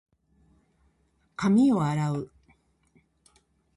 [1.35, 2.31] 髪を洗う。